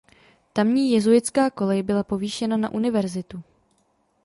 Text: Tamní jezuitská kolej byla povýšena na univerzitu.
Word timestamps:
Tamní 0.53 0.91
jezuitská 0.91 1.49
kolej 1.49 1.83
byla 1.83 2.03
povýšena 2.03 2.57
na 2.57 2.71
univerzitu. 2.71 3.43